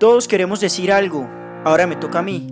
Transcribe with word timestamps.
Todos 0.00 0.28
queremos 0.28 0.60
decir 0.60 0.92
algo, 0.92 1.28
ahora 1.62 1.86
me 1.86 1.94
toca 1.94 2.20
a 2.20 2.22
mí. 2.22 2.46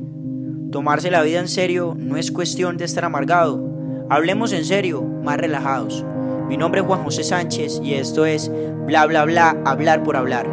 Tomarse 0.71 1.11
la 1.11 1.23
vida 1.23 1.41
en 1.41 1.49
serio 1.49 1.95
no 1.97 2.19
es 2.19 2.31
cuestión 2.31 2.77
de 2.77 2.85
estar 2.85 3.07
amargado. 3.07 4.07
Hablemos 4.11 4.53
en 4.53 4.67
serio, 4.67 5.01
más 5.01 5.39
relajados. 5.39 6.05
Mi 6.47 6.59
nombre 6.59 6.83
es 6.83 6.87
Juan 6.87 7.03
José 7.05 7.25
Sánchez 7.25 7.81
y 7.83 7.95
esto 7.95 8.27
es 8.27 8.51
Bla 8.85 9.07
Bla 9.07 9.25
Bla, 9.25 9.63
hablar 9.65 10.03
por 10.03 10.19
hablar. 10.19 10.47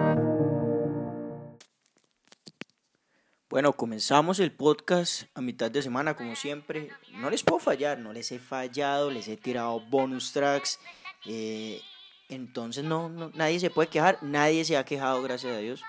Bueno, 3.49 3.73
comenzamos 3.73 4.39
el 4.39 4.53
podcast 4.53 5.23
a 5.33 5.41
mitad 5.41 5.69
de 5.69 5.81
semana 5.81 6.15
como 6.15 6.37
siempre. 6.37 6.91
No 7.19 7.29
les 7.29 7.43
puedo 7.43 7.59
fallar, 7.59 7.99
no 7.99 8.13
les 8.13 8.31
he 8.31 8.39
fallado, 8.39 9.11
les 9.11 9.27
he 9.27 9.35
tirado 9.35 9.81
bonus 9.89 10.31
tracks. 10.31 10.79
Eh, 11.25 11.81
entonces 12.29 12.85
no, 12.85 13.09
no, 13.09 13.31
nadie 13.35 13.59
se 13.59 13.69
puede 13.69 13.89
quejar, 13.89 14.17
nadie 14.21 14.63
se 14.63 14.77
ha 14.77 14.85
quejado, 14.85 15.21
gracias 15.21 15.51
a 15.51 15.57
Dios. 15.57 15.81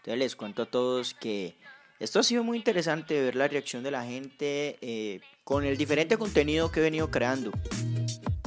Entonces 0.00 0.18
les 0.18 0.36
cuento 0.36 0.62
a 0.62 0.66
todos 0.66 1.14
que 1.14 1.54
esto 1.98 2.18
ha 2.18 2.22
sido 2.22 2.42
muy 2.42 2.56
interesante 2.56 3.20
ver 3.20 3.36
la 3.36 3.46
reacción 3.46 3.82
de 3.82 3.90
la 3.90 4.04
gente 4.04 4.78
eh, 4.80 5.20
con 5.44 5.64
el 5.64 5.76
diferente 5.76 6.16
contenido 6.16 6.72
que 6.72 6.80
he 6.80 6.82
venido 6.82 7.10
creando. 7.10 7.52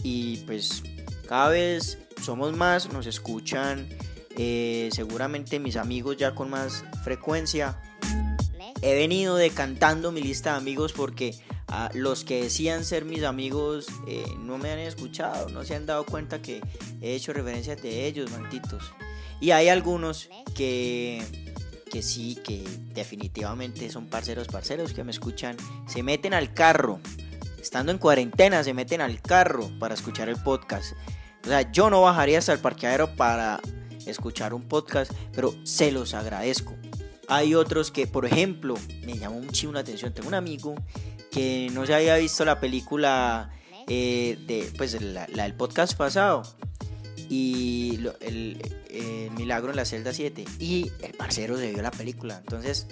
Y 0.02 0.38
pues 0.48 0.82
cada 1.28 1.50
vez 1.50 2.00
somos 2.20 2.58
más, 2.58 2.92
nos 2.92 3.06
escuchan 3.06 3.88
eh, 4.36 4.90
seguramente 4.92 5.60
mis 5.60 5.78
amigos 5.78 6.18
ya 6.18 6.34
con 6.34 6.50
más 6.50 6.84
frecuencia. 7.04 7.80
He 8.82 8.96
venido 8.96 9.36
decantando 9.36 10.12
mi 10.12 10.24
lista 10.24 10.54
de 10.54 10.58
amigos 10.58 10.92
porque 10.92 11.36
a 11.68 11.92
los 11.94 12.24
que 12.24 12.44
decían 12.44 12.84
ser 12.84 13.06
mis 13.06 13.24
amigos 13.24 13.86
eh, 14.08 14.26
no 14.40 14.58
me 14.58 14.72
han 14.72 14.80
escuchado, 14.80 15.50
no 15.50 15.64
se 15.64 15.76
han 15.76 15.86
dado 15.86 16.06
cuenta 16.06 16.42
que 16.42 16.60
he 17.02 17.14
hecho 17.14 17.34
referencias 17.34 17.80
de 17.84 18.08
ellos, 18.08 18.32
malditos. 18.32 18.84
Y 19.40 19.52
hay 19.52 19.70
algunos 19.70 20.30
que 20.56 21.22
que 21.94 22.02
sí, 22.02 22.40
que 22.44 22.64
definitivamente 22.96 23.88
son 23.92 24.08
parceros, 24.08 24.48
parceros 24.48 24.94
que 24.94 25.04
me 25.04 25.12
escuchan, 25.12 25.56
se 25.86 26.02
meten 26.02 26.34
al 26.34 26.52
carro, 26.52 27.00
estando 27.62 27.92
en 27.92 28.00
cuarentena, 28.00 28.64
se 28.64 28.74
meten 28.74 29.00
al 29.00 29.22
carro 29.22 29.70
para 29.78 29.94
escuchar 29.94 30.28
el 30.28 30.38
podcast. 30.38 30.94
O 31.46 31.50
sea, 31.50 31.72
yo 31.72 31.92
no 31.92 32.02
bajaría 32.02 32.40
hasta 32.40 32.52
el 32.52 32.58
parqueadero 32.58 33.16
para 33.16 33.62
escuchar 34.08 34.56
un 34.56 34.64
podcast, 34.64 35.12
pero 35.34 35.54
se 35.62 35.92
los 35.92 36.16
agradezco. 36.16 36.74
Hay 37.28 37.54
otros 37.54 37.92
que, 37.92 38.08
por 38.08 38.26
ejemplo, 38.26 38.74
me 39.06 39.16
llamó 39.20 39.40
muchísimo 39.42 39.74
la 39.74 39.82
atención. 39.82 40.16
Tengo 40.16 40.30
un 40.30 40.34
amigo 40.34 40.74
que 41.30 41.70
no 41.74 41.86
se 41.86 41.94
había 41.94 42.16
visto 42.16 42.44
la 42.44 42.60
película 42.60 43.52
eh, 43.88 44.40
de, 44.48 44.74
pues, 44.76 45.00
la, 45.00 45.28
del 45.28 45.54
podcast 45.54 45.96
pasado 45.96 46.42
y 47.30 48.00
el, 48.22 48.62
Milagro 49.36 49.72
en 49.72 49.76
la 49.76 49.86
celda 49.86 50.14
7 50.14 50.46
y 50.60 50.92
el 51.02 51.14
parcero 51.14 51.58
se 51.58 51.72
vio 51.72 51.82
la 51.82 51.92
película. 51.92 52.38
Entonces, 52.40 52.88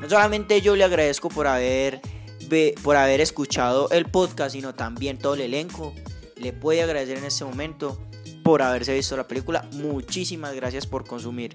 no 0.00 0.08
solamente 0.08 0.60
yo 0.60 0.76
le 0.76 0.84
agradezco 0.84 1.28
por 1.28 1.46
haber, 1.46 2.00
por 2.82 2.96
haber 2.96 3.20
escuchado 3.20 3.88
el 3.90 4.06
podcast, 4.06 4.52
sino 4.52 4.74
también 4.74 5.18
todo 5.18 5.34
el 5.34 5.42
elenco. 5.42 5.94
Le 6.36 6.52
puede 6.52 6.82
agradecer 6.82 7.18
en 7.18 7.24
este 7.24 7.44
momento 7.44 7.98
por 8.42 8.62
haberse 8.62 8.94
visto 8.94 9.16
la 9.16 9.28
película. 9.28 9.68
Muchísimas 9.72 10.54
gracias 10.54 10.86
por 10.86 11.06
consumir 11.06 11.52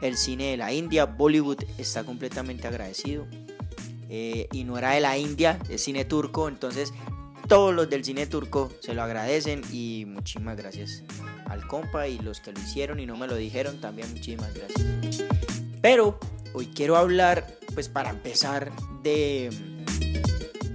el 0.00 0.16
cine 0.16 0.50
de 0.50 0.56
la 0.56 0.72
India. 0.72 1.06
Bollywood 1.06 1.64
está 1.78 2.04
completamente 2.04 2.66
agradecido. 2.66 3.26
Eh, 4.08 4.46
y 4.52 4.64
no 4.64 4.76
era 4.76 4.90
de 4.90 5.00
la 5.00 5.16
India, 5.16 5.58
es 5.70 5.84
cine 5.84 6.04
turco. 6.04 6.48
Entonces, 6.48 6.92
todos 7.48 7.74
los 7.74 7.88
del 7.90 8.04
cine 8.04 8.26
turco 8.26 8.72
se 8.80 8.94
lo 8.94 9.02
agradecen 9.02 9.62
y 9.72 10.04
muchísimas 10.06 10.56
gracias 10.56 11.02
al 11.46 11.66
compa 11.66 12.08
y 12.08 12.18
los 12.18 12.40
que 12.40 12.52
lo 12.52 12.60
hicieron 12.60 13.00
y 13.00 13.06
no 13.06 13.16
me 13.16 13.26
lo 13.26 13.34
dijeron 13.36 13.80
también 13.80 14.10
muchísimas 14.10 14.52
gracias. 14.54 15.24
Pero 15.80 16.18
hoy 16.54 16.66
quiero 16.68 16.96
hablar, 16.96 17.46
pues 17.74 17.88
para 17.88 18.10
empezar, 18.10 18.70
de, 19.02 19.50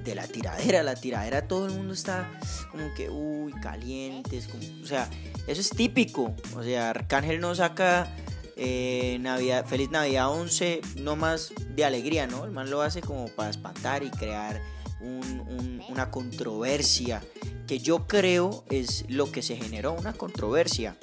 de 0.04 0.16
la 0.16 0.28
tiradera. 0.28 0.84
La 0.84 0.96
tiradera 0.96 1.48
todo 1.48 1.68
el 1.68 1.74
mundo 1.74 1.94
está 1.94 2.30
como 2.72 2.94
que, 2.94 3.09
uy, 3.09 3.53
calientes. 3.62 4.50
o 4.84 4.86
sea, 4.86 5.09
eso 5.47 5.62
es 5.62 5.70
típico. 5.70 6.36
O 6.56 6.64
sea, 6.64 6.90
Arcángel 6.90 7.40
no 7.40 7.56
saca 7.56 8.14
eh, 8.56 9.18
Navidad, 9.22 9.66
Feliz 9.66 9.91
Navidad 9.91 10.30
11 10.31 10.81
no 10.97 11.16
más 11.16 11.53
de 11.70 11.86
alegría, 11.86 12.28
¿no? 12.28 12.46
El 12.46 12.52
man 12.52 12.70
lo 12.70 12.81
hace 12.81 13.02
como 13.02 13.28
para 13.28 13.50
espantar 13.50 14.03
y 14.03 14.09
crear 14.09 14.62
una 15.02 16.12
controversia 16.12 17.22
que 17.68 17.80
yo 17.80 18.08
creo 18.08 18.63
es 18.69 19.06
lo 19.09 19.31
que 19.31 19.41
se 19.41 19.56
generó, 19.56 19.94
una 19.94 20.13
controversia. 20.13 20.97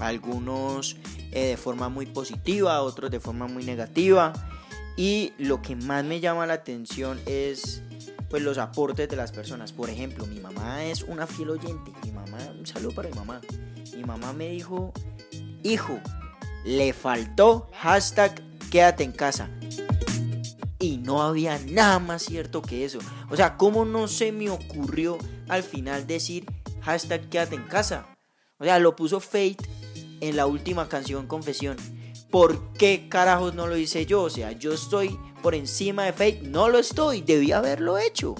Algunos 0.00 0.96
eh, 1.32 1.48
de 1.48 1.56
forma 1.56 1.88
muy 1.88 2.06
positiva, 2.06 2.82
otros 2.82 3.10
de 3.10 3.20
forma 3.20 3.46
muy 3.46 3.64
negativa. 3.64 4.32
Y 4.96 5.32
lo 5.38 5.62
que 5.62 5.76
más 5.76 6.04
me 6.04 6.20
llama 6.20 6.46
la 6.46 6.54
atención 6.54 7.20
es 7.26 7.82
pues 8.28 8.42
los 8.42 8.58
aportes 8.58 9.08
de 9.08 9.16
las 9.16 9.32
personas. 9.32 9.72
Por 9.72 9.90
ejemplo, 9.90 10.26
mi 10.26 10.40
mamá 10.40 10.84
es 10.84 11.02
una 11.02 11.26
fiel 11.26 11.50
oyente. 11.50 11.92
Mi 12.04 12.10
mamá, 12.10 12.38
un 12.58 12.66
saludo 12.66 12.92
para 12.92 13.08
mi 13.08 13.14
mamá. 13.14 13.40
Mi 13.96 14.04
mamá 14.04 14.32
me 14.32 14.48
dijo, 14.48 14.92
hijo, 15.62 15.98
le 16.64 16.92
faltó 16.92 17.70
hashtag 17.74 18.42
quédate 18.70 19.04
en 19.04 19.12
casa. 19.12 19.48
Y 20.80 20.98
no 20.98 21.22
había 21.22 21.58
nada 21.58 21.98
más 21.98 22.22
cierto 22.22 22.62
que 22.62 22.84
eso. 22.84 23.00
O 23.30 23.36
sea, 23.36 23.56
¿cómo 23.56 23.84
no 23.84 24.06
se 24.06 24.30
me 24.30 24.48
ocurrió 24.48 25.18
al 25.48 25.62
final 25.62 26.06
decir 26.06 26.46
hashtag 26.82 27.28
quédate 27.28 27.56
en 27.56 27.64
casa? 27.64 28.06
O 28.58 28.64
sea, 28.64 28.78
lo 28.78 28.94
puso 28.94 29.20
Fate 29.20 29.56
en 30.20 30.36
la 30.36 30.46
última 30.46 30.88
canción 30.88 31.26
Confesión. 31.26 31.76
¿Por 32.30 32.72
qué 32.74 33.08
carajos 33.08 33.54
no 33.54 33.66
lo 33.66 33.76
hice 33.76 34.06
yo? 34.06 34.22
O 34.22 34.30
sea, 34.30 34.52
yo 34.52 34.72
estoy 34.72 35.18
por 35.42 35.54
encima 35.54 36.04
de 36.04 36.12
Fate. 36.12 36.42
No 36.44 36.68
lo 36.68 36.78
estoy. 36.78 37.22
Debía 37.22 37.58
haberlo 37.58 37.98
hecho. 37.98 38.34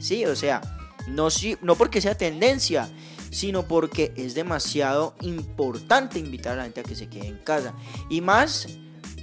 Sí, 0.00 0.24
o 0.26 0.34
sea, 0.34 0.62
no, 1.06 1.28
no 1.62 1.76
porque 1.76 2.00
sea 2.00 2.16
tendencia, 2.16 2.88
sino 3.30 3.66
porque 3.66 4.12
es 4.16 4.34
demasiado 4.34 5.14
importante 5.20 6.18
invitar 6.18 6.54
a 6.54 6.56
la 6.56 6.62
gente 6.64 6.80
a 6.80 6.84
que 6.84 6.94
se 6.94 7.08
quede 7.08 7.26
en 7.26 7.38
casa. 7.38 7.74
Y 8.08 8.20
más 8.20 8.66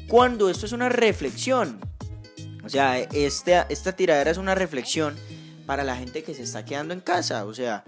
cuando 0.07 0.49
esto 0.49 0.65
es 0.65 0.71
una 0.71 0.89
reflexión. 0.89 1.79
O 2.63 2.69
sea, 2.69 2.99
esta, 2.99 3.95
tiradera 3.95 4.31
es 4.31 4.37
una 4.37 4.55
reflexión 4.55 5.15
para 5.65 5.83
la 5.83 5.95
gente 5.95 6.23
que 6.23 6.33
se 6.33 6.43
está 6.43 6.65
quedando 6.65 6.93
en 6.93 7.01
casa. 7.01 7.45
O 7.45 7.53
sea, 7.53 7.83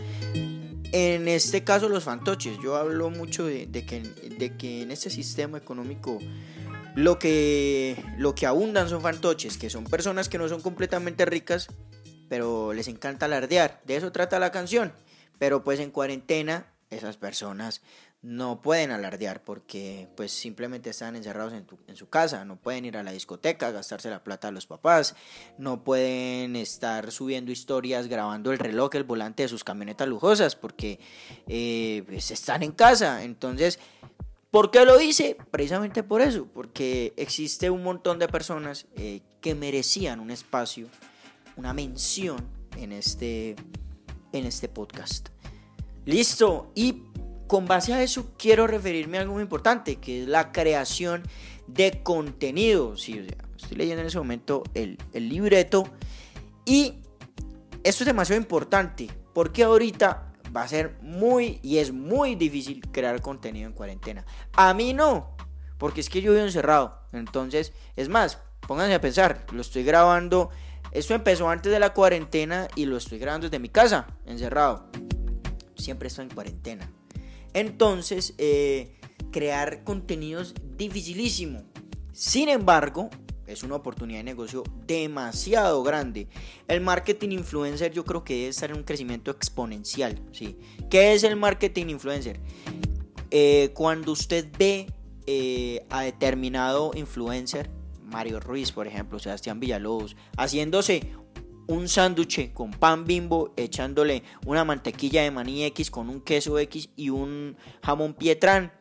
en 0.91 1.28
este 1.28 1.63
caso 1.63 1.89
los 1.89 2.03
fantoches. 2.03 2.57
Yo 2.63 2.75
hablo 2.75 3.09
mucho 3.09 3.45
de, 3.45 3.67
que, 3.85 4.01
de 4.01 4.57
que 4.57 4.81
en 4.81 4.91
este 4.91 5.09
sistema 5.09 5.57
económico 5.57 6.19
lo 6.95 7.17
que, 7.19 8.03
lo 8.17 8.35
que 8.35 8.45
abundan 8.45 8.89
son 8.89 9.01
fantoches, 9.01 9.57
que 9.57 9.69
son 9.69 9.85
personas 9.85 10.29
que 10.29 10.38
no 10.38 10.47
son 10.47 10.61
completamente 10.61 11.25
ricas, 11.25 11.67
pero 12.29 12.73
les 12.73 12.88
encanta 12.88 13.25
alardear. 13.25 13.81
De 13.85 13.95
eso 13.95 14.11
trata 14.11 14.40
la 14.40 14.51
canción. 14.51 14.94
Pero 15.40 15.63
pues 15.63 15.79
en 15.79 15.91
cuarentena 15.91 16.67
esas 16.90 17.17
personas 17.17 17.81
no 18.23 18.61
pueden 18.61 18.91
alardear 18.91 19.44
porque 19.44 20.07
pues 20.16 20.31
simplemente 20.31 20.89
están 20.89 21.17
encerrados 21.17 21.53
en, 21.53 21.95
su 21.95 22.07
casa, 22.07 22.45
no 22.45 22.56
pueden 22.56 22.85
ir 22.85 22.95
a 22.95 23.03
la 23.03 23.11
discoteca, 23.11 23.69
gastarse 23.72 24.09
la 24.09 24.23
plata 24.23 24.47
de 24.47 24.53
los 24.53 24.66
papás, 24.66 25.13
no 25.57 25.84
pueden 25.84 26.56
estar 26.56 27.11
subiendo 27.11 27.51
historias 27.51 28.07
grabando 28.07 28.53
el 28.53 28.59
reloj, 28.59 28.95
el 28.95 29.03
volante 29.03 29.44
de 29.44 29.50
sus 29.50 29.66
camionetas 29.66 30.07
lujosas 30.07 30.56
porque 30.56 31.01
eh, 31.47 32.03
pues 32.07 32.31
están 32.31 32.63
en 32.63 32.72
casa. 32.72 33.23
Entonces, 33.23 33.78
¿por 34.51 34.72
qué 34.72 34.85
lo 34.85 35.01
hice? 35.01 35.35
Precisamente 35.51 36.01
por 36.01 36.22
eso, 36.22 36.47
porque 36.53 37.13
existe 37.17 37.69
un 37.69 37.84
montón 37.84 38.19
de 38.19 38.29
personas 38.29 38.88
eh, 38.95 39.19
que 39.41 39.53
merecían 39.53 40.22
un 40.22 40.31
espacio, 40.31 40.88
una 41.57 41.73
mención 41.73 42.38
en 42.78 42.94
este, 42.94 43.57
en 44.31 44.45
este 44.45 44.69
podcast. 44.69 45.28
Listo, 46.05 46.72
y 46.75 47.03
con 47.48 47.66
base 47.66 47.94
a 47.94 48.02
eso 48.02 48.34
quiero 48.38 48.68
referirme 48.68 49.18
a 49.18 49.22
algo 49.22 49.34
muy 49.34 49.44
importante, 49.44 49.98
que 49.98 50.24
es 50.24 50.28
la 50.28 50.52
creación 50.52 51.24
de 51.68 52.02
contenido. 52.04 52.97
Sí, 52.97 53.26
estoy 53.56 53.78
leyendo 53.78 54.02
en 54.02 54.08
ese 54.08 54.17
momento 54.17 54.64
el, 54.73 54.97
libreto 55.14 55.85
y 56.66 56.96
esto 57.84 58.03
es 58.03 58.06
demasiado 58.06 58.41
importante 58.41 59.09
porque 59.34 59.64
ahorita 59.64 60.34
va 60.56 60.64
a 60.64 60.67
ser 60.67 60.97
muy 61.02 61.59
y 61.64 61.78
es 61.78 61.91
muy 61.91 62.35
difícil 62.35 62.82
crear 62.91 63.22
contenido 63.22 63.67
en 63.67 63.73
cuarentena. 63.73 64.26
A 64.53 64.73
mí 64.73 64.94
no, 64.94 65.35
porque 65.78 66.02
es 66.02 66.09
que 66.09 66.22
yo 66.22 66.32
vivo 66.32 66.44
encerrado. 66.44 67.00
Entonces, 67.12 67.73
es 67.96 68.09
más, 68.09 68.40
pónganse 68.67 68.94
a 68.94 69.02
pensar, 69.02 69.46
lo 69.52 69.62
estoy 69.62 69.84
grabando. 69.84 70.50
Esto 70.91 71.16
empezó 71.16 71.50
antes 71.50 71.72
de 71.72 71.79
la 71.79 71.94
cuarentena 71.94 72.67
y 72.76 72.85
lo 72.85 72.97
estoy 72.97 73.17
grabando 73.17 73.47
desde 73.47 73.59
mi 73.59 73.70
casa, 73.70 74.08
encerrado. 74.26 74.90
Siempre 75.76 76.08
estoy 76.08 76.26
en 76.26 76.34
cuarentena. 76.34 76.90
Entonces, 77.53 78.34
eh, 78.38 78.96
crear 79.32 79.84
contenido 79.84 80.41
es 80.41 80.53
dificilísimo. 80.78 81.64
Sin 82.11 82.50
embargo, 82.50 83.09
es 83.47 83.64
una 83.64 83.76
oportunidad 83.76 84.20
de 84.20 84.23
negocio 84.23 84.64
demasiado 84.85 85.84
grande. 85.84 86.28
El 86.67 86.82
marketing 86.82 87.29
influencer 87.29 87.91
yo 87.91 88.05
creo 88.05 88.23
que 88.23 88.35
debe 88.35 88.47
estar 88.50 88.72
en 88.72 88.78
un 88.78 88.84
crecimiento 88.84 89.32
exponencial. 89.32 90.22
¿sí? 90.32 90.58
¿Qué 90.90 91.14
es 91.14 91.23
el 91.23 91.35
marketing 91.35 91.88
influencer? 91.88 92.40
Eh, 93.32 93.72
cuando 93.73 94.11
usted 94.11 94.47
ve 94.58 94.88
eh, 95.26 95.85
a 95.90 96.03
determinado 96.03 96.91
influencer 96.96 97.70
Mario 98.03 98.40
Ruiz, 98.40 98.72
por 98.72 98.88
ejemplo, 98.88 99.17
Sebastián 99.17 99.59
Villalobos, 99.59 100.16
haciéndose 100.38 101.09
un 101.73 101.90
sándwich 101.90 102.53
con 102.53 102.72
pan 102.72 103.05
bimbo, 103.05 103.53
echándole 103.58 104.23
una 104.46 104.64
mantequilla 104.64 105.23
de 105.23 105.31
maní 105.31 105.64
X 105.66 105.91
con 105.91 106.09
un 106.09 106.22
queso 106.22 106.58
X 106.59 106.90
y 106.96 107.09
un 107.09 107.58
jamón 107.81 108.14
pietrán 108.14 108.72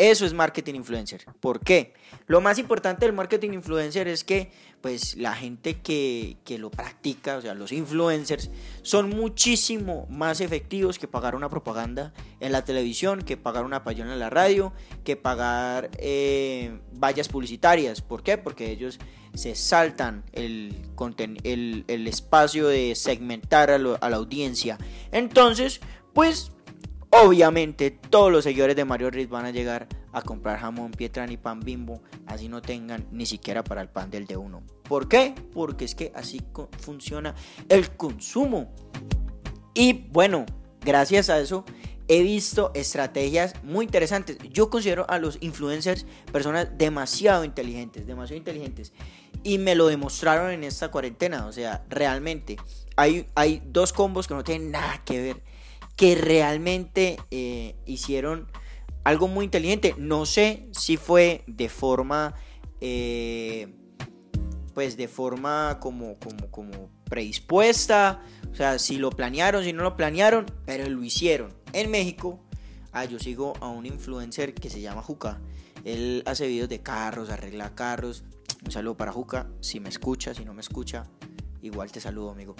eso 0.00 0.24
es 0.24 0.32
marketing 0.32 0.76
influencer. 0.76 1.26
¿Por 1.40 1.60
qué? 1.60 1.92
Lo 2.26 2.40
más 2.40 2.58
importante 2.58 3.04
del 3.04 3.14
marketing 3.14 3.50
influencer 3.50 4.08
es 4.08 4.24
que 4.24 4.50
pues 4.80 5.14
la 5.18 5.34
gente 5.34 5.82
que, 5.82 6.38
lo 6.58 6.70
practica, 6.70 7.36
o 7.36 7.42
sea, 7.42 7.52
los 7.52 7.70
influencers, 7.70 8.50
son 8.80 9.10
muchísimo 9.10 10.06
más 10.08 10.40
efectivos 10.40 10.98
que 10.98 11.06
pagar 11.06 11.34
una 11.34 11.50
propaganda 11.50 12.14
en 12.40 12.52
la 12.52 12.64
televisión, 12.64 13.20
que 13.20 13.36
pagar 13.36 13.66
una 13.66 13.84
payón 13.84 14.08
en 14.08 14.18
la 14.18 14.30
radio, 14.30 14.72
que 15.04 15.16
pagar 15.16 15.90
eh, 15.98 16.80
vallas 16.94 17.28
publicitarias. 17.28 18.00
¿Por 18.00 18.22
qué? 18.22 18.38
Porque 18.38 18.70
ellos 18.70 18.98
se 19.34 19.54
saltan 19.54 20.24
el, 20.32 20.88
el, 21.44 21.84
el 21.86 22.06
espacio 22.06 22.68
de 22.68 22.94
segmentar 22.94 23.70
a, 23.70 23.74
a 23.74 24.10
la 24.10 24.16
audiencia. 24.16 24.78
Entonces, 25.12 25.80
pues 26.12 26.52
Obviamente 27.12 27.90
todos 27.90 28.30
los 28.30 28.44
seguidores 28.44 28.76
de 28.76 28.84
Mario 28.84 29.10
Riz 29.10 29.28
van 29.28 29.44
a 29.44 29.50
llegar 29.50 29.88
a 30.12 30.22
comprar 30.22 30.60
jamón 30.60 30.92
Pietran 30.92 31.32
y 31.32 31.36
pan 31.36 31.58
bimbo, 31.58 32.00
así 32.26 32.48
no 32.48 32.62
tengan 32.62 33.04
ni 33.10 33.26
siquiera 33.26 33.64
para 33.64 33.82
el 33.82 33.88
pan 33.88 34.10
del 34.10 34.26
de 34.26 34.36
uno. 34.36 34.62
¿Por 34.84 35.08
qué? 35.08 35.34
Porque 35.52 35.84
es 35.84 35.96
que 35.96 36.12
así 36.14 36.40
funciona 36.78 37.34
el 37.68 37.90
consumo. 37.96 38.72
Y 39.74 39.92
bueno, 40.12 40.46
gracias 40.82 41.30
a 41.30 41.40
eso 41.40 41.64
he 42.10 42.24
visto 42.24 42.72
estrategias 42.74 43.54
muy 43.62 43.84
interesantes. 43.84 44.36
Yo 44.50 44.68
considero 44.68 45.08
a 45.08 45.20
los 45.20 45.38
influencers 45.40 46.06
personas 46.32 46.68
demasiado 46.76 47.44
inteligentes, 47.44 48.04
demasiado 48.04 48.36
inteligentes. 48.36 48.92
Y 49.44 49.58
me 49.58 49.76
lo 49.76 49.86
demostraron 49.86 50.50
en 50.50 50.64
esta 50.64 50.90
cuarentena. 50.90 51.46
O 51.46 51.52
sea, 51.52 51.84
realmente 51.88 52.56
hay, 52.96 53.28
hay 53.36 53.62
dos 53.64 53.92
combos 53.92 54.26
que 54.26 54.34
no 54.34 54.42
tienen 54.42 54.72
nada 54.72 55.00
que 55.04 55.22
ver 55.22 55.42
que 55.94 56.16
realmente 56.16 57.16
eh, 57.30 57.76
hicieron 57.86 58.48
algo 59.04 59.28
muy 59.28 59.44
inteligente. 59.44 59.94
No 59.96 60.26
sé 60.26 60.66
si 60.72 60.96
fue 60.96 61.44
de 61.46 61.68
forma, 61.68 62.34
eh, 62.80 63.72
pues 64.74 64.96
de 64.96 65.06
forma 65.06 65.78
como, 65.78 66.18
como, 66.18 66.50
como 66.50 66.90
predispuesta, 67.04 68.20
o 68.50 68.54
sea, 68.54 68.80
si 68.80 68.96
lo 68.96 69.10
planearon, 69.10 69.62
si 69.62 69.72
no 69.72 69.84
lo 69.84 69.96
planearon, 69.96 70.46
pero 70.64 70.88
lo 70.88 71.04
hicieron. 71.04 71.59
En 71.72 71.90
México, 71.90 72.40
ah, 72.92 73.04
yo 73.04 73.18
sigo 73.18 73.54
a 73.60 73.68
un 73.68 73.86
influencer 73.86 74.54
que 74.54 74.70
se 74.70 74.80
llama 74.80 75.02
Juca. 75.02 75.40
Él 75.84 76.22
hace 76.26 76.46
videos 76.46 76.68
de 76.68 76.80
carros, 76.80 77.30
arregla 77.30 77.74
carros. 77.74 78.24
Un 78.64 78.70
saludo 78.70 78.96
para 78.96 79.12
Juca, 79.12 79.48
si 79.60 79.80
me 79.80 79.88
escucha, 79.88 80.34
si 80.34 80.44
no 80.44 80.52
me 80.52 80.60
escucha, 80.60 81.06
igual 81.62 81.90
te 81.90 82.00
saludo, 82.00 82.30
amigo. 82.30 82.54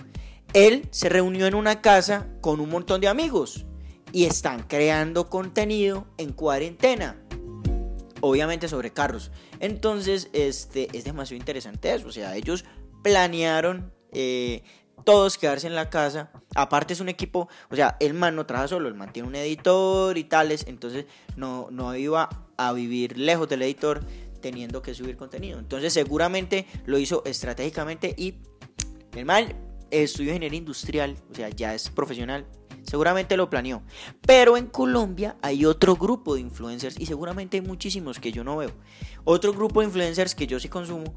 Él 0.53 0.89
se 0.91 1.09
reunió 1.09 1.47
en 1.47 1.55
una 1.55 1.81
casa 1.81 2.29
con 2.41 2.61
un 2.61 2.71
montón 2.71 3.01
de 3.01 3.09
amigos 3.09 3.67
y 4.12 4.25
están 4.25 4.62
creando 4.62 5.29
contenido 5.29 6.06
en 6.17 6.33
cuarentena. 6.33 7.17
Obviamente 8.23 8.69
sobre 8.69 8.93
carros. 8.93 9.31
Entonces, 9.61 10.29
este 10.33 10.89
es 10.97 11.05
demasiado 11.05 11.39
interesante 11.39 11.95
eso. 11.95 12.09
O 12.09 12.13
sea, 12.13 12.37
ellos 12.37 12.65
planearon 13.03 13.93
eh, 14.13 14.63
todos 15.05 15.38
quedarse 15.38 15.67
en 15.67 15.75
la 15.75 15.91
casa. 15.91 16.31
Aparte 16.55 16.93
es 16.93 17.00
un 17.00 17.08
equipo, 17.08 17.49
o 17.70 17.76
sea, 17.76 17.97
el 18.00 18.14
man 18.14 18.37
no 18.37 18.47
trabaja 18.47 18.69
solo, 18.69 18.88
el 18.88 18.94
man 18.94 19.12
tiene 19.12 19.29
un 19.29 19.35
editor 19.35 20.17
y 20.19 20.25
tales. 20.25 20.64
Entonces 20.67 21.06
no, 21.37 21.69
no 21.70 21.94
iba 21.97 22.29
a 22.56 22.73
vivir 22.73 23.19
lejos 23.19 23.49
del 23.49 23.62
editor 23.62 24.02
teniendo 24.41 24.82
que 24.82 24.94
subir 24.94 25.17
contenido. 25.17 25.58
Entonces 25.58 25.93
seguramente 25.93 26.67
lo 26.87 26.99
hizo 26.99 27.23
estratégicamente 27.25 28.14
y 28.17 28.35
el 29.14 29.25
mal 29.25 29.55
estudió 29.91 30.31
ingeniería 30.31 30.58
industrial, 30.58 31.17
o 31.31 31.35
sea, 31.35 31.49
ya 31.49 31.75
es 31.75 31.91
profesional, 31.91 32.46
seguramente 32.82 33.37
lo 33.37 33.50
planeó. 33.50 33.82
Pero 34.26 34.56
en 34.56 34.67
Colombia 34.67 35.37
hay 35.43 35.64
otro 35.64 35.96
grupo 35.96 36.35
de 36.35 36.41
influencers 36.41 36.99
y 36.99 37.06
seguramente 37.06 37.56
hay 37.56 37.62
muchísimos 37.62 38.19
que 38.19 38.32
yo 38.32 38.44
no 38.44 38.56
veo. 38.56 38.73
Otro 39.25 39.53
grupo 39.53 39.81
de 39.81 39.87
influencers 39.87 40.35
que 40.35 40.46
yo 40.46 40.61
sí 40.61 40.69
consumo 40.69 41.17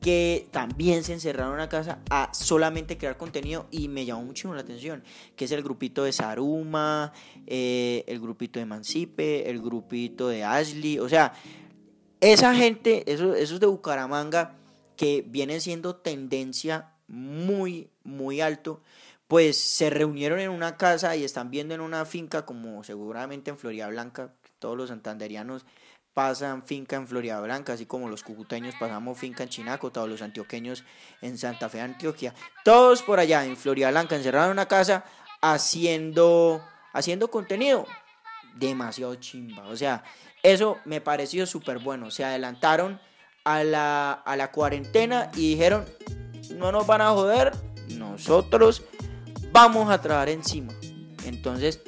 que 0.00 0.48
también 0.52 1.02
se 1.02 1.12
encerraron 1.12 1.60
a 1.60 1.68
casa 1.68 1.98
a 2.10 2.32
solamente 2.32 2.96
crear 2.96 3.16
contenido 3.16 3.66
y 3.70 3.88
me 3.88 4.04
llamó 4.04 4.22
muchísimo 4.22 4.54
la 4.54 4.60
atención, 4.60 5.02
que 5.34 5.46
es 5.46 5.52
el 5.52 5.62
grupito 5.62 6.04
de 6.04 6.12
Saruma, 6.12 7.12
eh, 7.46 8.04
el 8.06 8.20
grupito 8.20 8.60
de 8.60 8.66
Mancipe, 8.66 9.50
el 9.50 9.60
grupito 9.60 10.28
de 10.28 10.44
Ashley, 10.44 10.98
o 10.98 11.08
sea, 11.08 11.32
esa 12.20 12.54
gente, 12.54 13.10
esos, 13.12 13.36
esos 13.36 13.60
de 13.60 13.66
Bucaramanga 13.66 14.56
que 14.96 15.24
vienen 15.26 15.60
siendo 15.60 15.96
tendencia 15.96 16.92
muy, 17.06 17.90
muy 18.04 18.40
alto, 18.40 18.82
pues 19.28 19.60
se 19.60 19.90
reunieron 19.90 20.40
en 20.40 20.50
una 20.50 20.76
casa 20.76 21.14
y 21.16 21.24
están 21.24 21.50
viendo 21.50 21.74
en 21.74 21.80
una 21.80 22.04
finca, 22.04 22.46
como 22.46 22.82
seguramente 22.82 23.50
en 23.50 23.58
Florida 23.58 23.88
Blanca, 23.88 24.32
todos 24.58 24.76
los 24.76 24.88
santanderianos 24.88 25.64
pasan 26.18 26.64
finca 26.64 26.96
en 26.96 27.06
Florida 27.06 27.40
Blanca, 27.40 27.74
así 27.74 27.86
como 27.86 28.08
los 28.08 28.24
cucuteños 28.24 28.74
pasamos 28.74 29.16
finca 29.16 29.44
en 29.44 29.50
Chinaco, 29.50 29.92
todos 29.92 30.08
los 30.08 30.20
antioqueños 30.20 30.82
en 31.22 31.38
Santa 31.38 31.68
Fe, 31.68 31.80
Antioquia, 31.80 32.34
todos 32.64 33.04
por 33.04 33.20
allá 33.20 33.44
en 33.44 33.56
Florida 33.56 33.92
Blanca, 33.92 34.16
encerrados 34.16 34.46
en 34.46 34.54
una 34.54 34.66
casa 34.66 35.04
haciendo, 35.40 36.60
haciendo 36.92 37.30
contenido. 37.30 37.86
Demasiado 38.56 39.14
chimba, 39.14 39.68
o 39.68 39.76
sea, 39.76 40.02
eso 40.42 40.78
me 40.84 41.00
pareció 41.00 41.46
súper 41.46 41.78
bueno, 41.78 42.10
se 42.10 42.24
adelantaron 42.24 43.00
a 43.44 43.62
la, 43.62 44.10
a 44.10 44.34
la 44.34 44.50
cuarentena 44.50 45.30
y 45.36 45.50
dijeron, 45.50 45.84
no 46.56 46.72
nos 46.72 46.84
van 46.84 47.00
a 47.00 47.10
joder, 47.10 47.52
nosotros 47.90 48.82
vamos 49.52 49.88
a 49.88 50.02
trabajar 50.02 50.30
encima. 50.30 50.72
Entonces, 51.24 51.80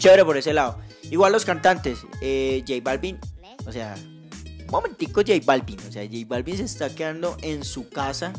chévere 0.00 0.24
por 0.24 0.36
ese 0.36 0.52
lado. 0.52 0.80
Igual 1.12 1.30
los 1.30 1.44
cantantes, 1.44 2.00
eh, 2.20 2.64
J 2.66 2.80
Balvin, 2.82 3.20
o 3.66 3.72
sea, 3.72 3.94
un 3.98 4.66
momentico 4.70 5.20
J 5.20 5.34
Balvin, 5.44 5.78
o 5.80 5.92
sea, 5.92 6.04
J 6.04 6.18
Balvin 6.26 6.56
se 6.56 6.64
está 6.64 6.94
quedando 6.94 7.36
en 7.42 7.64
su 7.64 7.88
casa, 7.88 8.32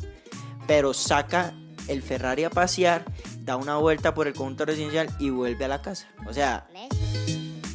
pero 0.66 0.94
saca 0.94 1.54
el 1.88 2.02
Ferrari 2.02 2.44
a 2.44 2.50
pasear, 2.50 3.06
da 3.40 3.56
una 3.56 3.78
vuelta 3.78 4.14
por 4.14 4.28
el 4.28 4.34
conjunto 4.34 4.66
residencial 4.66 5.10
y 5.20 5.30
vuelve 5.30 5.66
a 5.66 5.68
la 5.70 5.82
casa. 5.82 6.08
O 6.28 6.34
sea, 6.34 6.68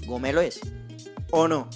Gomelo 0.06 0.40
es, 0.40 0.60
¿o 1.30 1.48
no? 1.48 1.68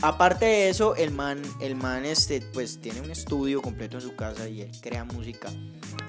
Aparte 0.00 0.44
de 0.46 0.68
eso, 0.68 0.94
el 0.94 1.10
man, 1.10 1.42
el 1.60 1.74
man 1.74 2.04
este, 2.04 2.40
pues 2.52 2.80
tiene 2.80 3.00
un 3.00 3.10
estudio 3.10 3.60
completo 3.60 3.96
en 3.96 4.02
su 4.02 4.14
casa 4.14 4.48
y 4.48 4.62
él 4.62 4.70
crea 4.80 5.04
música. 5.04 5.48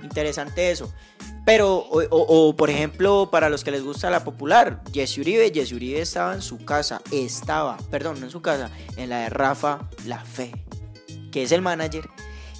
Interesante 0.03 0.69
eso. 0.69 0.93
Pero, 1.46 1.88
o, 1.89 2.55
por 2.55 2.69
ejemplo, 2.69 3.29
para 3.31 3.50
los 3.50 3.63
que 3.63 3.72
les 3.72 3.84
gusta 3.84 4.12
la 4.12 4.24
popular, 4.24 4.84
Jesse 4.93 5.17
Uribe, 5.17 5.51
Jesse 5.51 5.74
Uribe 5.74 6.01
estaba 6.01 6.36
en 6.36 6.43
su 6.43 6.63
casa, 6.63 7.01
estaba, 7.12 7.77
perdón, 7.89 8.19
no 8.19 8.27
en 8.27 8.31
su 8.31 8.41
casa, 8.41 8.69
en 8.98 9.10
la 9.10 9.22
de 9.22 9.29
Rafa 9.29 9.89
La 10.05 10.24
Fe, 10.24 10.51
que 11.31 11.41
es 11.41 11.51
el 11.51 11.63
manager. 11.63 12.08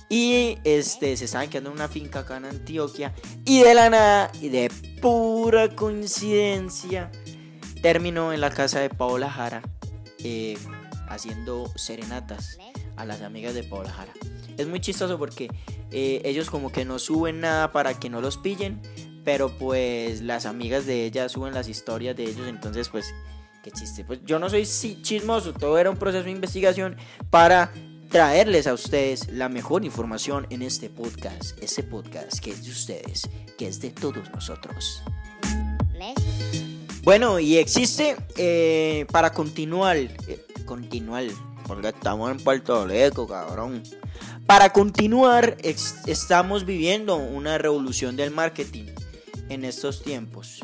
Y 0.10 0.58
este, 0.64 1.16
se 1.18 1.26
estaban 1.26 1.50
quedando 1.50 1.70
en 1.70 1.76
una 1.76 1.88
finca 1.88 2.20
acá 2.20 2.38
en 2.38 2.46
Antioquia. 2.46 3.14
Y 3.46 3.62
de 3.62 3.76
la 3.76 3.92
nada, 3.92 4.32
y 4.42 4.50
de 4.50 4.72
pura 5.00 5.76
coincidencia, 5.76 7.12
terminó 7.84 8.34
en 8.34 8.42
la 8.42 8.50
casa 8.50 8.80
de 8.80 8.90
Paola 8.90 9.30
Jara. 9.30 9.62
Eh, 10.24 10.58
haciendo 11.10 11.72
serenatas 11.76 12.58
a 12.96 13.06
las 13.06 13.22
amigas 13.22 13.54
de 13.54 13.64
Paola 13.64 13.92
Jara. 13.92 14.14
Es 14.58 14.68
muy 14.68 14.80
chistoso 14.80 15.18
porque 15.18 15.50
eh, 15.92 16.22
ellos 16.26 16.50
como 16.50 16.72
que 16.72 16.86
no 16.86 17.00
suben 17.00 17.40
nada 17.42 17.72
para 17.72 17.94
que 18.00 18.10
no 18.10 18.22
los 18.22 18.38
pillen, 18.38 18.82
pero 19.24 19.58
pues 19.58 20.22
las 20.22 20.46
amigas 20.46 20.86
de 20.86 21.06
ella 21.06 21.30
suben 21.30 21.54
las 21.54 21.68
historias 21.68 22.16
de 22.16 22.24
ellos, 22.24 22.48
entonces 22.48 22.90
pues 22.90 23.14
qué 23.64 23.72
chiste. 23.72 24.04
Pues 24.04 24.20
yo 24.26 24.40
no 24.40 24.50
soy 24.50 24.66
chismoso, 24.66 25.54
todo 25.54 25.78
era 25.78 25.90
un 25.90 25.98
proceso 25.98 26.24
de 26.24 26.32
investigación 26.32 26.98
para 27.30 27.72
traerles 28.10 28.66
a 28.68 28.74
ustedes 28.74 29.32
la 29.32 29.50
mejor 29.50 29.86
información 29.86 30.48
en 30.50 30.62
este 30.62 30.90
podcast, 30.90 31.62
ese 31.62 31.84
podcast 31.84 32.40
que 32.40 32.52
es 32.52 32.66
de 32.66 32.72
ustedes, 32.72 33.30
que 33.58 33.68
es 33.68 33.80
de 33.80 33.92
todos 33.92 34.30
nosotros. 34.32 35.04
Bueno, 37.04 37.40
y 37.40 37.58
existe 37.58 38.16
eh, 38.38 39.06
para 39.12 39.32
continuar, 39.32 39.98
eh, 39.98 40.46
continuar, 40.70 41.24
porque 41.66 41.88
estamos 41.88 42.30
en 42.30 42.38
Puerto 42.38 42.86
Rico, 42.86 43.28
cabrón. 43.28 43.82
Para 44.46 44.72
continuar, 44.72 45.58
estamos 45.64 46.64
viviendo 46.64 47.16
una 47.16 47.58
revolución 47.58 48.16
del 48.16 48.30
marketing 48.30 48.86
en 49.50 49.66
estos 49.66 50.04
tiempos. 50.04 50.60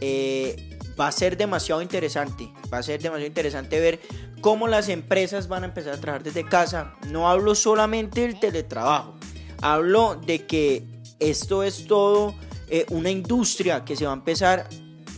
Eh, 0.00 0.78
va 0.98 1.08
a 1.08 1.12
ser 1.12 1.36
demasiado 1.36 1.82
interesante, 1.82 2.50
va 2.72 2.78
a 2.78 2.82
ser 2.82 3.02
demasiado 3.02 3.26
interesante 3.26 3.78
ver 3.78 4.00
cómo 4.40 4.66
las 4.66 4.88
empresas 4.88 5.46
van 5.46 5.64
a 5.64 5.66
empezar 5.66 5.92
a 5.92 6.00
trabajar 6.00 6.22
desde 6.22 6.46
casa. 6.46 6.94
No 7.08 7.28
hablo 7.28 7.54
solamente 7.54 8.22
del 8.22 8.40
teletrabajo, 8.40 9.16
hablo 9.60 10.18
de 10.24 10.46
que 10.46 10.86
esto 11.18 11.62
es 11.64 11.86
todo 11.86 12.34
eh, 12.70 12.86
una 12.88 13.10
industria 13.10 13.84
que 13.84 13.94
se 13.94 14.06
va 14.06 14.12
a 14.12 14.14
empezar 14.14 14.66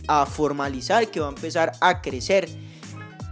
a 0.05 0.25
formalizar, 0.25 1.07
que 1.07 1.21
va 1.21 1.27
a 1.27 1.29
empezar 1.29 1.71
a 1.79 2.01
crecer 2.01 2.49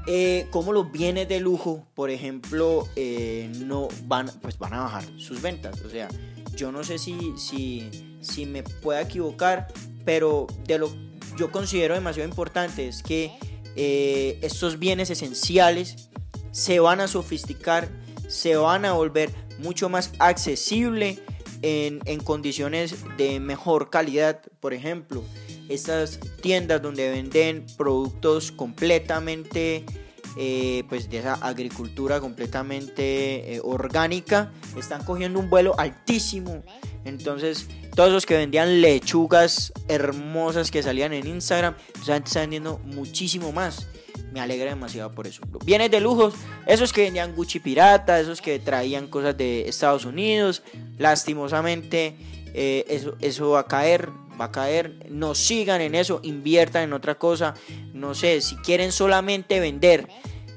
eh, 0.07 0.47
como 0.51 0.73
los 0.73 0.91
bienes 0.91 1.27
de 1.27 1.39
lujo, 1.39 1.85
por 1.93 2.09
ejemplo, 2.09 2.87
eh, 2.95 3.51
no 3.59 3.87
van, 4.05 4.31
pues 4.41 4.57
van 4.57 4.73
a 4.73 4.81
bajar 4.81 5.03
sus 5.17 5.41
ventas. 5.41 5.81
O 5.81 5.89
sea, 5.89 6.09
yo 6.55 6.71
no 6.71 6.83
sé 6.83 6.97
si, 6.97 7.33
si, 7.37 8.17
si 8.21 8.45
me 8.45 8.63
pueda 8.63 9.01
equivocar, 9.01 9.67
pero 10.05 10.47
de 10.65 10.79
lo 10.79 10.91
yo 11.37 11.51
considero 11.51 11.95
demasiado 11.95 12.27
importante 12.27 12.87
es 12.87 13.03
que 13.03 13.31
eh, 13.75 14.37
estos 14.41 14.79
bienes 14.79 15.09
esenciales 15.09 16.09
se 16.51 16.79
van 16.79 16.99
a 16.99 17.07
sofisticar, 17.07 17.89
se 18.27 18.55
van 18.55 18.85
a 18.85 18.93
volver 18.93 19.33
mucho 19.59 19.89
más 19.89 20.11
accesible 20.19 21.19
en, 21.61 21.99
en 22.05 22.19
condiciones 22.19 22.95
de 23.17 23.39
mejor 23.39 23.89
calidad. 23.89 24.41
Por 24.59 24.73
ejemplo, 24.73 25.23
estas 25.73 26.19
tiendas 26.41 26.81
donde 26.81 27.09
venden 27.09 27.65
productos 27.77 28.51
completamente 28.51 29.85
eh, 30.37 30.83
pues 30.87 31.09
de 31.09 31.19
esa 31.19 31.33
agricultura 31.33 32.21
completamente 32.21 33.55
eh, 33.55 33.61
orgánica 33.63 34.51
están 34.77 35.03
cogiendo 35.03 35.39
un 35.39 35.49
vuelo 35.49 35.77
altísimo. 35.77 36.63
Entonces 37.03 37.67
todos 37.95 38.11
los 38.11 38.25
que 38.25 38.35
vendían 38.37 38.81
lechugas 38.81 39.73
hermosas 39.89 40.71
que 40.71 40.81
salían 40.81 41.11
en 41.11 41.27
Instagram 41.27 41.75
están 41.99 42.23
vendiendo 42.33 42.79
muchísimo 42.85 43.51
más. 43.51 43.87
Me 44.31 44.39
alegra 44.39 44.69
demasiado 44.69 45.13
por 45.13 45.27
eso. 45.27 45.41
Bienes 45.65 45.91
de 45.91 45.99
lujos, 45.99 46.33
esos 46.65 46.93
que 46.93 47.01
vendían 47.01 47.35
Gucci 47.35 47.59
pirata, 47.59 48.17
esos 48.17 48.41
que 48.41 48.59
traían 48.59 49.07
cosas 49.07 49.35
de 49.35 49.67
Estados 49.67 50.05
Unidos, 50.05 50.63
lastimosamente 50.97 52.15
eh, 52.53 52.85
eso, 52.87 53.15
eso 53.19 53.51
va 53.51 53.61
a 53.61 53.67
caer, 53.67 54.09
va 54.39 54.45
a 54.45 54.51
caer. 54.51 55.07
No 55.09 55.35
sigan 55.35 55.81
en 55.81 55.95
eso, 55.95 56.19
inviertan 56.23 56.83
en 56.83 56.93
otra 56.93 57.17
cosa. 57.17 57.53
No 57.93 58.13
sé, 58.13 58.41
si 58.41 58.55
quieren 58.57 58.91
solamente 58.91 59.59
vender 59.59 60.07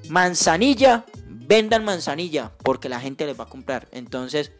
manzanilla, 0.08 1.04
vendan 1.26 1.84
manzanilla, 1.84 2.52
porque 2.62 2.88
la 2.88 3.00
gente 3.00 3.26
les 3.26 3.38
va 3.38 3.44
a 3.44 3.48
comprar. 3.48 3.88
Entonces, 3.92 4.52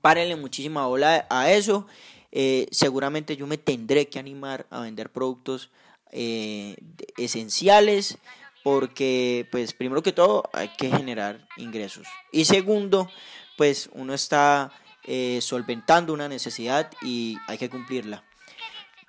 párenle 0.00 0.36
muchísima 0.36 0.86
bola 0.86 1.26
a 1.30 1.50
eso. 1.50 1.86
Eh, 2.32 2.66
seguramente 2.70 3.36
yo 3.36 3.46
me 3.46 3.58
tendré 3.58 4.08
que 4.08 4.18
animar 4.18 4.66
a 4.70 4.80
vender 4.80 5.10
productos 5.10 5.70
eh, 6.12 6.76
esenciales 7.18 8.18
porque 8.62 9.46
pues 9.50 9.74
primero 9.74 10.02
que 10.02 10.12
todo 10.12 10.44
hay 10.52 10.68
que 10.78 10.90
generar 10.90 11.46
ingresos 11.56 12.06
y 12.30 12.44
segundo 12.44 13.10
pues 13.56 13.90
uno 13.92 14.14
está 14.14 14.72
eh, 15.04 15.40
solventando 15.42 16.12
una 16.12 16.28
necesidad 16.28 16.90
y 17.02 17.36
hay 17.48 17.58
que 17.58 17.68
cumplirla. 17.70 18.24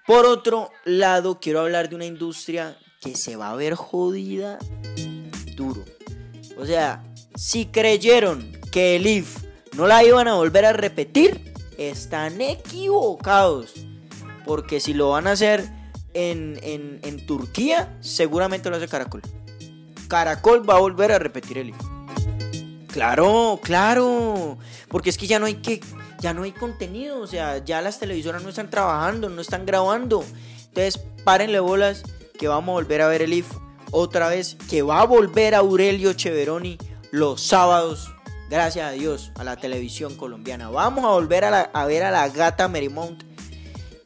Por 0.06 0.26
otro 0.26 0.70
lado, 0.86 1.40
quiero 1.40 1.62
hablar 1.62 1.90
de 1.90 1.96
una 1.96 2.06
industria 2.06 2.78
que 3.00 3.16
se 3.16 3.36
va 3.36 3.52
a 3.52 3.56
ver 3.56 3.76
jodida 3.76 4.60
duro. 5.56 5.84
O 6.58 6.66
sea, 6.66 7.04
si 7.36 7.68
creyeron 7.68 8.52
que 8.72 8.96
el 8.96 9.08
IF 9.08 9.38
no 9.76 9.88
la 9.88 10.04
iban 10.04 10.28
a 10.28 10.34
volver 10.34 10.66
a 10.66 10.74
repetir, 10.74 11.54
están 11.78 12.42
equivocados. 12.42 13.74
Porque 14.46 14.80
si 14.80 14.94
lo 14.94 15.12
van 15.12 15.28
a 15.28 15.32
hacer 15.32 15.70
en, 16.14 16.60
en 16.64 17.26
Turquía, 17.26 17.98
seguramente 18.02 18.70
lo 18.70 18.76
hace 18.76 18.88
Caracol. 18.88 19.22
Caracol 20.10 20.70
va 20.70 20.76
a 20.76 20.80
volver 20.80 21.12
a 21.12 21.20
repetir 21.20 21.58
el 21.60 21.70
IF. 21.70 21.78
Claro, 22.94 23.60
claro. 23.64 24.60
Porque 24.94 25.10
es 25.10 25.18
que 25.18 25.26
ya 25.26 25.40
no 25.40 25.48
hay 25.48 25.56
que. 25.56 25.82
Ya 26.20 26.36
no 26.36 26.44
hay 26.44 26.52
contenido. 26.52 27.20
O 27.20 27.26
sea, 27.26 27.58
ya 27.66 27.82
las 27.82 27.98
televisoras 27.98 28.44
no 28.44 28.50
están 28.50 28.70
trabajando, 28.70 29.28
no 29.28 29.42
están 29.42 29.66
grabando. 29.66 30.24
Entonces, 30.68 31.04
párenle 31.24 31.60
bolas 31.60 32.04
que 32.38 32.48
vamos 32.48 32.74
a 32.74 32.74
volver 32.74 33.02
a 33.02 33.08
ver 33.08 33.24
el 33.24 33.34
IF 33.34 33.48
otra 33.90 34.30
vez. 34.30 34.56
Que 34.70 34.84
va 34.84 35.02
a 35.02 35.06
volver 35.06 35.56
Aurelio 35.56 36.14
Cheveroni 36.14 36.78
los 37.10 37.42
sábados. 37.42 38.14
Gracias 38.52 38.88
a 38.88 38.92
Dios, 38.92 39.32
a 39.34 39.44
la 39.44 39.56
televisión 39.56 40.16
colombiana. 40.16 40.70
Vamos 40.70 41.06
a 41.06 41.08
volver 41.08 41.44
a, 41.44 41.86
ver 41.86 42.04
a 42.04 42.12
la 42.12 42.30
gata 42.30 42.68
Merimount. 42.68 43.24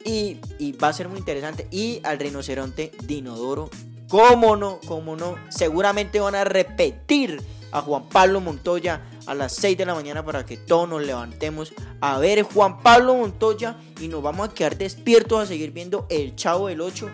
Y, 0.06 0.38
y 0.58 0.72
va 0.72 0.88
a 0.88 0.94
ser 0.94 1.10
muy 1.10 1.18
interesante. 1.18 1.68
Y 1.70 2.00
al 2.02 2.18
rinoceronte 2.18 2.92
Dinodoro. 3.04 3.68
¿Cómo 4.08 4.56
no? 4.56 4.80
¿Cómo 4.86 5.16
no? 5.16 5.36
Seguramente 5.50 6.18
van 6.18 6.34
a 6.34 6.44
repetir 6.44 7.42
a 7.72 7.80
Juan 7.80 8.08
Pablo 8.08 8.40
Montoya 8.40 9.02
a 9.26 9.34
las 9.34 9.54
6 9.56 9.76
de 9.76 9.86
la 9.86 9.94
mañana 9.94 10.24
para 10.24 10.44
que 10.46 10.56
todos 10.56 10.88
nos 10.88 11.04
levantemos 11.04 11.72
a 12.00 12.18
ver 12.18 12.42
Juan 12.42 12.82
Pablo 12.82 13.14
Montoya 13.14 13.76
y 14.00 14.08
nos 14.08 14.22
vamos 14.22 14.48
a 14.48 14.54
quedar 14.54 14.78
despiertos 14.78 15.42
a 15.42 15.46
seguir 15.46 15.72
viendo 15.72 16.06
el 16.08 16.34
Chavo 16.34 16.68
del 16.68 16.80
8. 16.80 17.10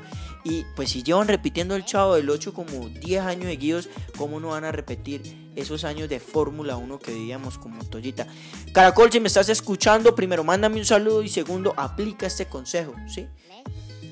Y 0.47 0.65
pues 0.77 0.91
si 0.91 1.03
llevan 1.03 1.27
repitiendo 1.27 1.75
el 1.75 1.85
Chavo 1.85 2.15
del 2.17 2.29
8 2.29 2.53
como 2.53 2.89
10 2.89 3.23
años 3.23 3.47
seguidos, 3.47 3.89
¿cómo 4.19 4.41
no 4.41 4.49
van 4.49 4.65
a 4.65 4.73
repetir 4.73 5.23
esos 5.57 5.85
años 5.85 6.09
de 6.09 6.21
Fórmula 6.21 6.77
1 6.77 6.99
que 6.99 7.13
vivíamos 7.13 7.57
con 7.57 7.73
Montoyita? 7.73 8.27
Caracol, 8.73 9.11
si 9.11 9.21
me 9.21 9.29
estás 9.29 9.49
escuchando, 9.49 10.15
primero 10.15 10.45
mándame 10.45 10.79
un 10.79 10.85
saludo 10.85 11.23
y 11.23 11.29
segundo, 11.29 11.73
aplica 11.77 12.27
este 12.27 12.47
consejo, 12.47 12.95
¿sí? 13.09 13.27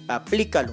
Aplícalo. 0.09 0.73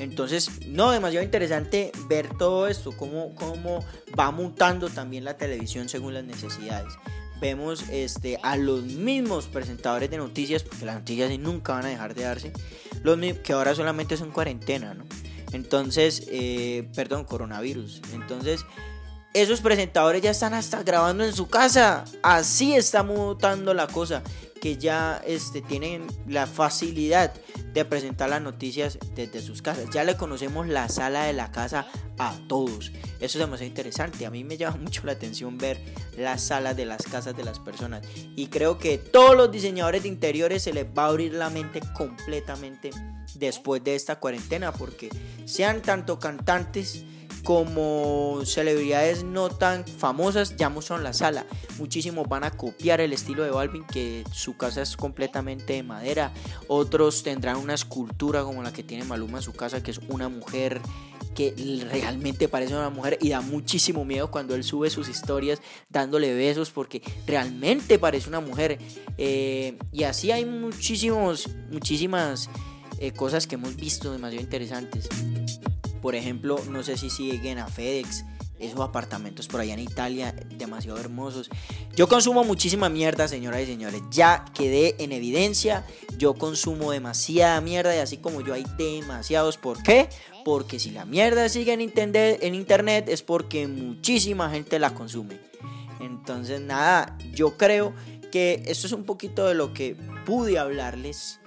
Entonces, 0.00 0.66
no, 0.66 0.90
demasiado 0.90 1.22
interesante 1.22 1.92
ver 2.08 2.30
todo 2.38 2.66
esto, 2.68 2.92
cómo, 2.96 3.34
cómo 3.34 3.84
va 4.18 4.30
mutando 4.30 4.88
también 4.88 5.24
la 5.24 5.36
televisión 5.36 5.90
según 5.90 6.14
las 6.14 6.24
necesidades. 6.24 6.94
Vemos 7.38 7.84
este, 7.90 8.38
a 8.42 8.56
los 8.56 8.82
mismos 8.84 9.46
presentadores 9.46 10.10
de 10.10 10.16
noticias, 10.16 10.62
porque 10.62 10.86
las 10.86 10.96
noticias 10.96 11.38
nunca 11.38 11.74
van 11.74 11.84
a 11.84 11.88
dejar 11.90 12.14
de 12.14 12.22
darse, 12.22 12.52
los 13.02 13.18
que 13.44 13.52
ahora 13.52 13.74
solamente 13.74 14.16
son 14.16 14.30
cuarentena, 14.30 14.94
¿no? 14.94 15.04
Entonces, 15.52 16.26
eh, 16.30 16.88
perdón, 16.94 17.24
coronavirus. 17.24 18.00
Entonces, 18.14 18.64
esos 19.34 19.60
presentadores 19.60 20.22
ya 20.22 20.30
están 20.30 20.54
hasta 20.54 20.82
grabando 20.82 21.24
en 21.24 21.34
su 21.34 21.48
casa. 21.48 22.04
Así 22.22 22.74
está 22.74 23.02
mutando 23.02 23.74
la 23.74 23.86
cosa 23.86 24.22
que 24.60 24.76
ya 24.76 25.20
este, 25.26 25.62
tienen 25.62 26.06
la 26.26 26.46
facilidad 26.46 27.32
de 27.72 27.84
presentar 27.84 28.28
las 28.28 28.42
noticias 28.42 28.98
desde 29.14 29.40
sus 29.40 29.62
casas. 29.62 29.88
Ya 29.92 30.04
le 30.04 30.16
conocemos 30.16 30.68
la 30.68 30.88
sala 30.88 31.24
de 31.24 31.32
la 31.32 31.50
casa 31.50 31.86
a 32.18 32.36
todos. 32.48 32.92
Eso 33.20 33.38
es 33.38 33.38
demasiado 33.38 33.68
interesante. 33.68 34.26
A 34.26 34.30
mí 34.30 34.44
me 34.44 34.56
llama 34.56 34.76
mucho 34.82 35.02
la 35.04 35.12
atención 35.12 35.56
ver 35.58 35.80
las 36.16 36.42
salas 36.42 36.76
de 36.76 36.84
las 36.84 37.02
casas 37.02 37.36
de 37.36 37.44
las 37.44 37.58
personas. 37.58 38.06
Y 38.36 38.48
creo 38.48 38.78
que 38.78 38.98
todos 38.98 39.36
los 39.36 39.50
diseñadores 39.50 40.02
de 40.02 40.08
interiores 40.08 40.62
se 40.62 40.72
les 40.72 40.86
va 40.86 41.04
a 41.04 41.08
abrir 41.08 41.34
la 41.34 41.50
mente 41.50 41.80
completamente 41.94 42.90
después 43.34 43.82
de 43.82 43.94
esta 43.94 44.16
cuarentena. 44.16 44.72
Porque 44.72 45.08
sean 45.46 45.80
tanto 45.80 46.18
cantantes 46.18 47.04
como 47.42 48.42
celebridades 48.44 49.24
no 49.24 49.48
tan 49.48 49.86
famosas 49.86 50.56
ya 50.56 50.68
mostraron 50.68 51.04
la 51.04 51.12
sala. 51.12 51.46
Muchísimos 51.78 52.28
van 52.28 52.44
a 52.44 52.50
copiar 52.50 53.00
el 53.00 53.12
estilo 53.12 53.42
de 53.42 53.50
Balvin, 53.50 53.84
que 53.84 54.24
su 54.32 54.56
casa 54.56 54.82
es 54.82 54.96
completamente 54.96 55.74
de 55.74 55.82
madera. 55.82 56.32
Otros 56.68 57.22
tendrán 57.22 57.56
una 57.56 57.74
escultura 57.74 58.42
como 58.42 58.62
la 58.62 58.72
que 58.72 58.82
tiene 58.82 59.04
Maluma 59.04 59.38
en 59.38 59.42
su 59.42 59.52
casa, 59.52 59.82
que 59.82 59.90
es 59.90 60.00
una 60.08 60.28
mujer 60.28 60.80
que 61.34 61.54
realmente 61.90 62.48
parece 62.48 62.74
una 62.74 62.90
mujer 62.90 63.18
y 63.20 63.30
da 63.30 63.40
muchísimo 63.40 64.04
miedo 64.04 64.30
cuando 64.30 64.54
él 64.54 64.64
sube 64.64 64.90
sus 64.90 65.08
historias 65.08 65.60
dándole 65.88 66.34
besos 66.34 66.70
porque 66.70 67.02
realmente 67.26 67.98
parece 67.98 68.28
una 68.28 68.40
mujer. 68.40 68.78
Eh, 69.16 69.78
y 69.92 70.04
así 70.04 70.32
hay 70.32 70.44
muchísimos, 70.44 71.48
muchísimas 71.70 72.50
eh, 72.98 73.12
cosas 73.12 73.46
que 73.46 73.54
hemos 73.54 73.76
visto 73.76 74.12
demasiado 74.12 74.42
interesantes. 74.42 75.08
Por 76.00 76.14
ejemplo, 76.14 76.58
no 76.68 76.82
sé 76.82 76.96
si 76.96 77.10
siguen 77.10 77.58
a 77.58 77.66
FedEx, 77.66 78.24
esos 78.60 78.80
apartamentos 78.80 79.48
por 79.48 79.60
allá 79.60 79.74
en 79.74 79.80
Italia, 79.80 80.34
demasiado 80.56 80.98
hermosos. 80.98 81.50
Yo 81.96 82.08
consumo 82.08 82.44
muchísima 82.44 82.88
mierda, 82.88 83.26
señoras 83.26 83.62
y 83.62 83.66
señores. 83.66 84.02
Ya 84.10 84.44
quedé 84.54 84.96
en 85.02 85.12
evidencia. 85.12 85.86
Yo 86.18 86.34
consumo 86.34 86.92
demasiada 86.92 87.60
mierda 87.62 87.96
y 87.96 87.98
así 87.98 88.18
como 88.18 88.42
yo 88.42 88.52
hay 88.52 88.64
demasiados. 88.76 89.56
¿Por 89.56 89.82
qué? 89.82 90.08
Porque 90.44 90.78
si 90.78 90.90
la 90.90 91.06
mierda 91.06 91.48
sigue 91.48 91.72
en 91.72 91.80
internet, 91.80 92.38
en 92.42 92.54
internet 92.54 93.08
es 93.08 93.22
porque 93.22 93.66
muchísima 93.66 94.50
gente 94.50 94.78
la 94.78 94.94
consume. 94.94 95.40
Entonces, 96.00 96.60
nada, 96.60 97.16
yo 97.32 97.56
creo 97.56 97.94
que 98.30 98.62
esto 98.66 98.86
es 98.86 98.92
un 98.92 99.04
poquito 99.04 99.46
de 99.46 99.54
lo 99.54 99.72
que 99.72 99.96
pude 100.26 100.58
hablarles 100.58 101.40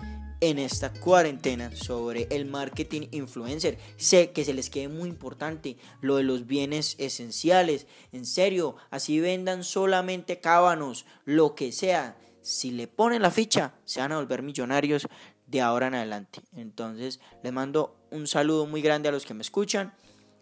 en 0.44 0.60
esta 0.60 0.92
cuarentena 0.92 1.74
sobre 1.74 2.28
el 2.30 2.46
marketing 2.46 3.08
influencer. 3.12 3.78
Sé 3.96 4.32
que 4.32 4.44
se 4.44 4.54
les 4.54 4.70
quede 4.70 4.90
muy 4.90 5.08
importante 5.08 5.78
lo 6.02 6.18
de 6.18 6.24
los 6.24 6.48
bienes 6.48 6.98
esenciales. 7.00 7.88
En 8.12 8.26
serio, 8.26 8.76
así 8.92 9.22
vendan 9.22 9.64
solamente 9.64 10.42
cábanos, 10.42 11.06
lo 11.24 11.56
que 11.56 11.72
sea. 11.72 12.18
Si 12.42 12.72
le 12.72 12.90
ponen 12.90 13.22
la 13.22 13.32
ficha, 13.32 13.76
se 13.86 14.02
van 14.02 14.12
a 14.12 14.18
volver 14.18 14.42
millonarios 14.42 15.08
de 15.48 15.62
ahora 15.62 15.88
en 15.88 15.96
adelante. 15.96 16.42
Entonces, 16.58 17.22
les 17.42 17.54
mando 17.54 17.96
un 18.12 18.28
saludo 18.28 18.66
muy 18.66 18.82
grande 18.82 19.08
a 19.08 19.14
los 19.14 19.26
que 19.26 19.34
me 19.34 19.44
escuchan. 19.44 19.94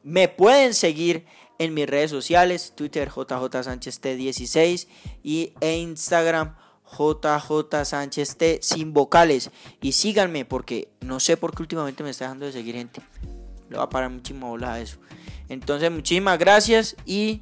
Me 0.01 0.27
pueden 0.27 0.74
seguir 0.74 1.27
en 1.60 1.75
mis 1.75 1.86
redes 1.88 2.10
sociales, 2.10 2.74
Twitter 2.75 3.08
JJ 3.08 3.63
Sánchez 3.63 4.01
T16 4.01 4.88
y 5.22 5.53
e 5.62 5.77
Instagram 5.77 6.55
JJ 6.91 7.86
Sánchez 7.86 8.36
T 8.38 8.60
sin 8.62 8.93
vocales. 8.93 9.51
Y 9.81 9.93
síganme 9.93 10.45
porque 10.45 10.89
no 11.01 11.19
sé 11.19 11.38
por 11.38 11.55
qué 11.55 11.63
últimamente 11.63 12.03
me 12.03 12.10
está 12.10 12.25
dejando 12.25 12.45
de 12.45 12.51
seguir 12.51 12.75
gente. 12.75 13.01
le 13.69 13.77
va 13.77 13.83
a 13.83 13.89
parar 13.89 14.10
muchísima 14.10 14.48
bola 14.48 14.74
a 14.74 14.79
eso. 14.79 14.98
Entonces, 15.50 15.91
muchísimas 15.91 16.38
gracias 16.38 16.95
y 17.05 17.41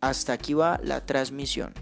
hasta 0.00 0.32
aquí 0.32 0.54
va 0.54 0.80
la 0.82 1.04
transmisión. 1.06 1.72